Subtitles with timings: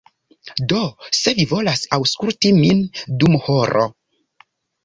[0.71, 0.79] Do
[1.17, 2.83] se vi volas aŭskulti min
[3.21, 3.85] dum horo